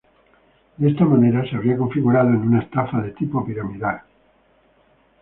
[0.77, 4.01] De esta manera se habría configurado en una estafa de tipo piramidal.